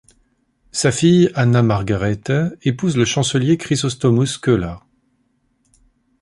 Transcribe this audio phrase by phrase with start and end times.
[0.71, 2.31] Sa fille Anna Margarethe
[2.63, 4.73] épouse le chancelier Chrysostomus Cöler.